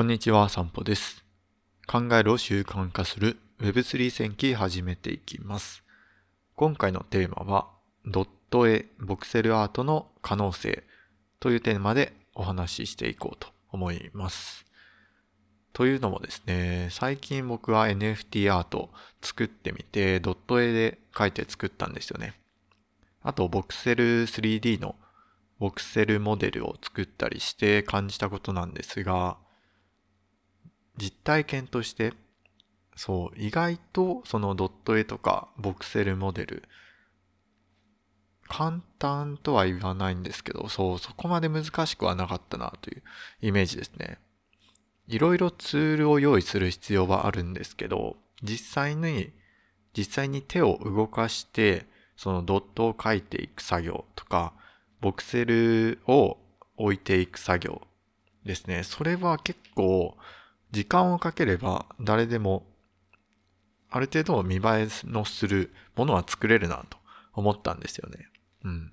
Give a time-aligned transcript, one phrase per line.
[0.00, 1.26] こんにちは、散歩です。
[1.86, 5.84] 考えるを習慣化する Web3 戦記始めていきます。
[6.56, 7.68] 今回のテーマは、
[8.06, 10.84] ドット絵ボクセルアートの可能性
[11.38, 14.64] というテーマでお話ししていこうと思います。
[15.74, 18.88] というのもですね、最近僕は NFT アート
[19.20, 22.40] 作ってみて、ドット絵で描いて作ったんですよね。
[23.22, 24.96] あと、ボクセル 3D の
[25.58, 29.36] ボクセルモデルを作ったりして感じたことなんですが、
[30.96, 32.12] 実体験として、
[32.96, 36.64] そう、意外とそのドット絵とかボクセルモデル、
[38.48, 43.02] 簡単とは言わないんですけど、そう、そこまで難しくはなかったなという
[43.42, 44.18] イメージですね。
[45.06, 49.32] いろいろツールを用意する必要はあるんですけど、実際に、
[49.96, 54.52] 実際に手を動かして、そのドットを書いていく作業とか、
[55.00, 56.36] ボクセルを
[56.76, 57.82] 置いていく作業
[58.44, 58.82] ですね。
[58.82, 60.16] それは結構
[60.72, 62.66] 時間をかければ誰でも
[63.90, 66.98] ある程度見栄えのするものは作れるなと
[67.34, 68.28] 思ったんですよね。
[68.64, 68.92] うん。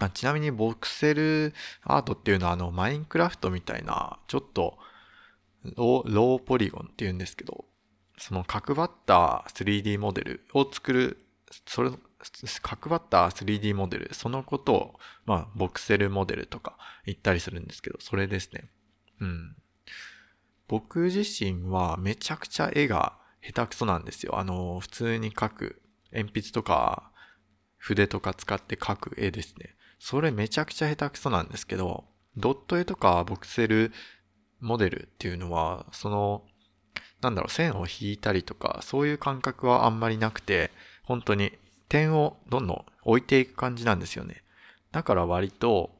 [0.00, 4.78] あちなみにボクセルアートっていうのはあのマインクラフトみたいなちょっと
[5.64, 7.64] ローポリゴンっていうんですけど、
[8.18, 11.18] その角張った 3D モデルを作る、
[11.66, 11.90] それ、
[12.62, 18.70] 角張った 3D モデル、そのことを、まあ、ボクセルモデルとか言ったりするんですけど、それですね。
[19.20, 19.56] うん。
[20.68, 24.38] 僕自身はめちゃくちゃ絵が下手くそなんですよ。
[24.38, 27.10] あの、普通に描く、鉛筆とか
[27.78, 29.74] 筆とか使って描く絵ですね。
[29.98, 32.04] それめちゃくちゃ下手くそなんですけど、
[32.36, 33.92] ドット絵とかボクセル
[34.60, 36.44] モデルっていうのは、その、
[37.20, 40.70] なんだろう、線を引いたりとか、そういう感覚はあんまりなくて、
[41.02, 41.52] 本当に
[41.88, 44.42] 点をどんどん置いていく感じなんですよね。
[44.92, 45.97] だから割と、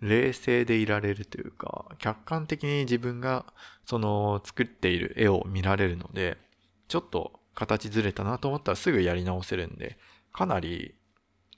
[0.00, 3.46] 冷静でいられるというか、客観的に自分が
[3.84, 6.36] その作っている絵を見られるので、
[6.88, 9.98] ちょっと形ずれたなと思ったらすぐやり直せるんで、
[10.32, 10.94] かなり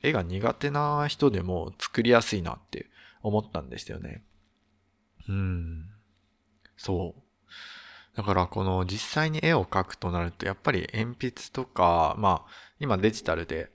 [0.02, 2.86] 絵が苦手な人でも作りやすいなって
[3.22, 4.22] 思ったんですよね。
[5.28, 5.90] うん。
[6.76, 7.22] そう。
[8.16, 12.50] だからこの実際に絵を描くとなると、やっぱり鉛筆とか、まあ、
[12.80, 13.70] 今デジタルで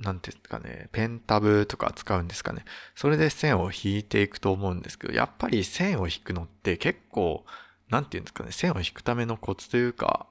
[0.00, 2.64] なんていうんですかね、ペンタブとか使うんですかね。
[2.94, 7.44] それで線を引いていくと思うんですけど、やっぱり線を引くのって結構、
[7.90, 10.26] なんていうんですかね、線を引くためのコツというか、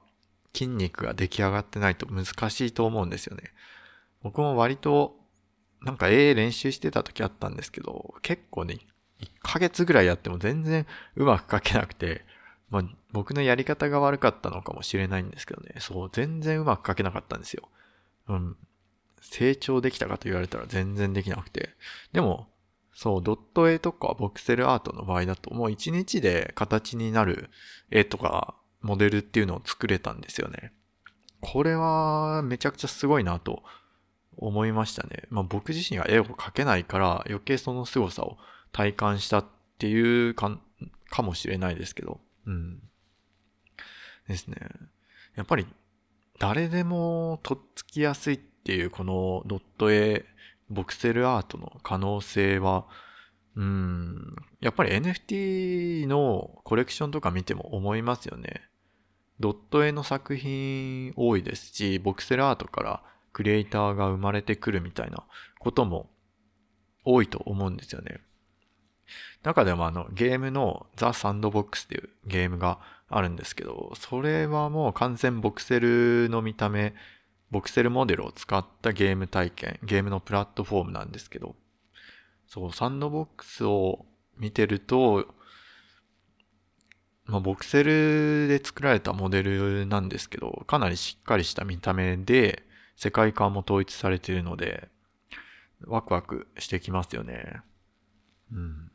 [0.52, 3.52] 筋肉が出来上がってないと難しいと思うんですよね。
[4.22, 5.16] 僕も割と、
[5.82, 8.78] なんか絵練習してた時あったんですけど、結構ね、
[9.20, 12.24] 1ヶ月ぐらいやっても全然うまく描けなくて、
[12.70, 12.82] まあ
[13.12, 17.68] 僕のやり方が悪かったのかもしれないんですけどね、そう、全然うまく描けなかったんですよ。
[18.28, 18.56] うん。
[19.20, 21.70] 成長できたかと言われたら全然できなくて。
[22.12, 22.48] でも、
[22.94, 27.50] そう、ドット絵とかボクセルアートの場合だと、もう一日で形になる
[27.90, 30.72] 絵とかモデルっていうのを作れたんですよね。
[31.40, 33.62] これはめちゃくちゃすごいなと
[34.36, 35.24] 思いましたね。
[35.30, 38.38] まあ僕自身が絵を描けないから余計その凄さを
[38.72, 39.44] 体感したっ
[39.78, 40.58] ていうか、
[41.08, 42.20] かもしれないですけど。
[42.46, 42.82] うん。
[44.28, 44.56] ですね。
[45.36, 45.66] やっぱり
[46.38, 50.26] 誰でもとっつきやすいっっていうこのドット絵、
[50.68, 52.86] ボクセルアートの可能性は、
[53.56, 58.62] うん、やっぱり NFT のコレクションとか見ても思いますよね。
[59.40, 65.24] ドット絵の作品多いですし、ボクセルアートからクリエイターが生まれてくるみたいな
[65.58, 66.10] ことも
[67.04, 68.20] 多いと思うんですよね。
[69.42, 72.78] 中でもあのゲームのザ・サンドボックスっていうゲームが
[73.08, 76.94] あるんですけど、それはもう完全ボクセルの見た目
[77.50, 81.56] ボクセルモデルを使ったゲーム体験、ゲームのプラットフォームなんですけど、
[82.46, 84.06] そう、サンドボックスを
[84.38, 85.34] 見てると、
[87.26, 92.64] まあ、ボクセルで作られたモデルなんですけど、かなりしっかりした見た目で、
[92.96, 94.88] 世界観も統一されているので、
[95.86, 97.62] ワクワクしてきますよね。
[98.52, 98.90] うん。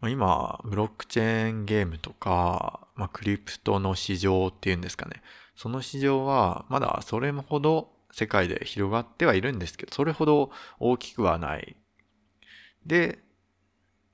[0.00, 5.22] まあ、今、ブロックチェーンゲームとか、まあ、クリプトの市場っていうんですかね。
[5.56, 11.76] その市場はまだそれほど世界で広がってはいるんですけど、それほど大きくはない。
[12.84, 13.18] で、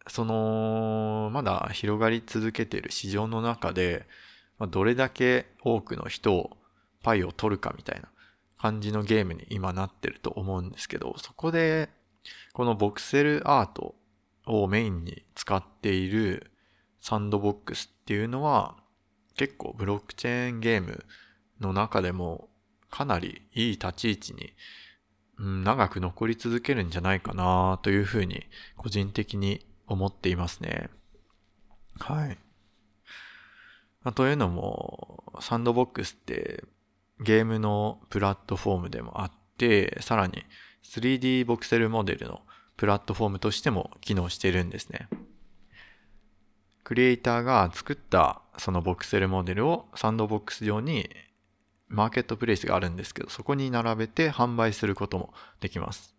[0.09, 4.07] その、まだ広がり続けている市場の中で、
[4.59, 6.57] ま、どれだけ多くの人を
[7.03, 8.09] パイを取るかみたいな
[8.59, 11.89] 感じのゲームに今なってると思うんですけど、そこで、
[12.53, 13.95] このボクセルアート
[14.47, 16.51] をメインに使っている
[17.01, 18.77] サンドボックスっていうのは、
[19.37, 21.05] 結構ブロックチェーンゲーム
[21.61, 22.49] の中でも
[22.91, 24.53] かなりいい立ち位置に、
[25.39, 28.45] うん、長く残り続けるんじゃないかなというふうに
[28.77, 30.91] 個人的に思っていますね。
[31.99, 32.39] はい。
[34.03, 36.65] まあ、というのも、サンドボックスって
[37.21, 40.45] ゲームのプラットフォームでもあって、さらに
[40.85, 42.41] 3D ボクセルモデルの
[42.77, 45.09] プラットフォームとしても機能しているんですね。
[46.85, 51.09] クリエイターが作ったそのボクセルモデルをサンドボックス上に
[51.93, 56.17] マーケットプレイスがあるんですけど、そこに並べて販売することもできます。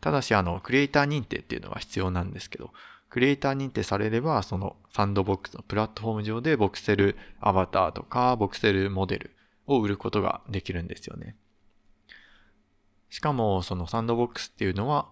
[0.00, 2.70] ただし、あの、クリエイター認定っていうのが必要なんですけど、
[3.08, 9.36] クリエイター認定されれば、そのサンドボックスのプラットフォーム上でボクセルアバターとかボクセルモデル
[9.66, 11.36] を売ることができるんですよね。
[13.08, 15.08] しかも、そのサンドボックスっていうのは、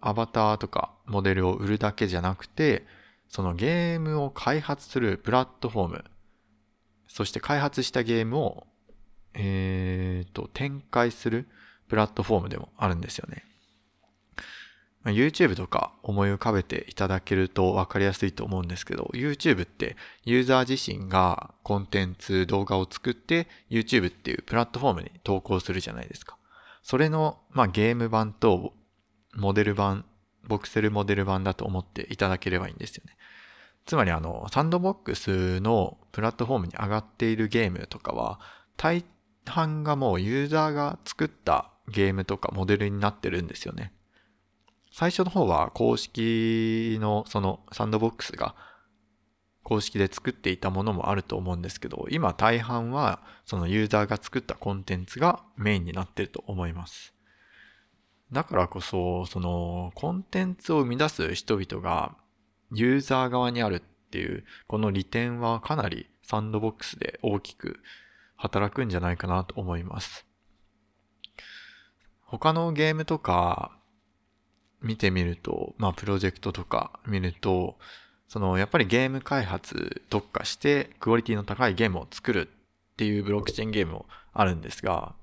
[0.00, 2.86] アバターとかモデルを売るだけじゃなくて、
[3.28, 6.04] そのゲームを開発するプラットフォーム、
[7.08, 8.66] そして開発したゲームを、
[9.34, 11.48] えー、と、展開する
[11.88, 13.44] プラットフォームでもあるんですよね。
[15.08, 26.36] ま YouTube とか思い浮かべていただけると分かりやすいと思うんですけど、YouTube ってユーザー自身がコンテンツ、動画を作って YouTube っていうプラットフォームに投稿するじゃないですか。
[26.82, 28.72] それの、まあ、ゲーム版と
[29.34, 30.04] モデル版、
[30.46, 33.16] ボクセルモデル版だと思っていただければいいんですよね。
[33.86, 38.38] つまりあの、サンドボックスのプラットフォームに上がっているゲームとかは、
[38.76, 39.02] 大
[39.48, 43.92] 半がもうユーザーが作ったゲームとかモデルになってるんですよね。
[44.92, 48.54] 最初の方は公式のそのサンドボックスが
[49.62, 57.12] 公式で作っていたものもあると思うんですけど、今大半はそのユーザーが作ったコンテンツがメインになってると思います。
[58.32, 62.16] だからこそ、そのコンテンツを生み出す人々が
[62.72, 63.80] ユーザー側にあるっ
[64.10, 67.80] ていう、この利点はかなりサンドボックスで大きく
[68.38, 70.24] 働くんじゃないかなと思います。
[72.24, 73.72] 他のゲームとか
[74.80, 77.76] 見てみると、まあプロジェクトとか見ると、
[78.28, 85.14] そのやっぱりゲーム開発特化してクオリティの高いゲームを作るっていうブロックチェーンゲームもあるんですが、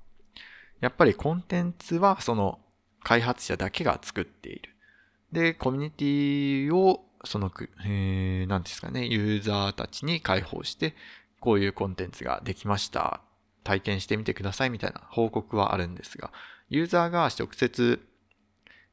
[0.80, 2.58] やっぱりコンテンツはその
[3.02, 4.74] 開発者だけが作っている。
[5.32, 7.50] で、コミュニティをその、
[7.84, 10.94] えー、なんですかね、ユーザーたちに開放して、
[11.40, 13.20] こういうコンテンツができました。
[13.64, 16.32] 体験してみてくださいみたいな報告はあるんですが、
[16.68, 18.00] ユーザーが直接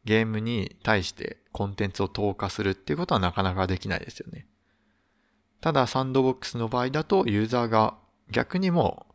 [0.04, 4.48] ゲームに対してコンテンツを投下するっていうことはなかなかできないですよね。
[5.62, 7.95] ただサンドボックスの場合だとユーザーが
[8.31, 9.06] 逆にも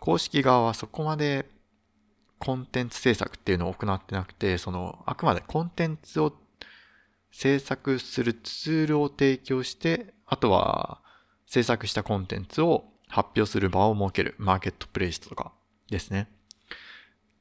[0.00, 1.46] 公式側はそこまで
[2.38, 6.32] コンテンツ制作っていうのを行ってなくて、そのあくまでコンテンツを
[7.30, 11.02] 制作するツールを提供して、あとは
[11.46, 15.52] 制作したコンテンツを発表する場を設けるマーケットプレイスとか
[15.90, 16.28] ですね。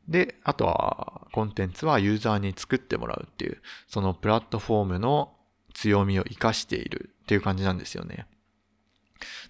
[0.08, 5.34] で、あとはコンテンツはユーザーに作ってもらうっていう、そのプラットフォームの
[5.74, 8.28] 強みを活かしているっていう感じなんですよね。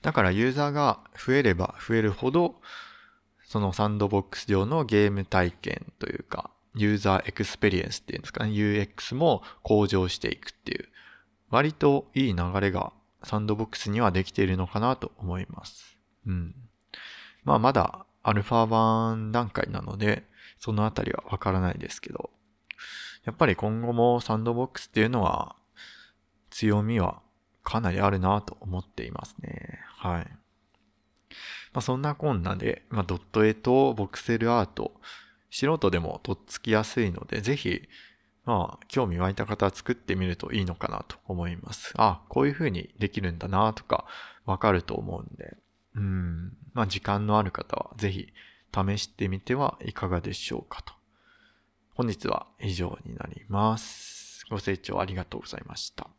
[0.01, 2.61] だからユーザーが増えれば増えるほど、
[3.45, 10.87] そのサンドボックス上のゲーム体験というか、ユーザーエクスペリエンスっていうんですかね、UX も向上していくっていう、
[11.49, 15.97] 割といい流れがサンドボックスにはできているのかなと思います。
[16.25, 16.55] うん。
[17.43, 20.23] まあまだアルファ版段階なので、
[20.59, 22.29] そのあたりはわからないですけど、
[23.25, 25.55] やっぱり今後もサンドボックスっていうのは
[26.49, 27.21] 強みは
[27.63, 29.79] かなりあるなと思っていますね。
[29.97, 30.27] はい。
[31.73, 34.99] まあ、そんなこんなで、まあ、ドット絵とボクセルアート、
[35.49, 37.87] 素人でもとっつきやすいので、ぜひ、
[38.45, 41.93] まあ、興味湧いた方は作ってみるといいのかなと思います。
[41.97, 44.05] あ、こういうふうにできるんだなとか、
[44.45, 45.57] わかると思うんで、
[45.95, 48.33] うん、まあ、時間のある方はぜひ
[48.73, 50.93] 試してみてはいかがでしょうかと。
[51.93, 54.45] 本日は以上になります。
[54.49, 56.09] ご清聴ありがとうございました。